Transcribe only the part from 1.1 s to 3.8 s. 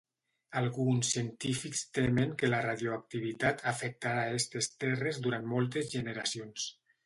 científics temen que la radioactivitat